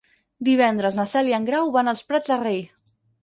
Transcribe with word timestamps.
Dimecres 0.45 0.97
na 0.99 1.05
Cel 1.11 1.29
i 1.33 1.37
en 1.39 1.45
Grau 1.49 1.69
van 1.77 1.91
als 1.93 2.03
Prats 2.09 2.33
de 2.35 2.39
Rei. 2.43 2.61